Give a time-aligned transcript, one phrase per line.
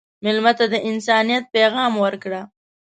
[0.23, 2.41] مېلمه ته د انسانیت پیغام ورکړه.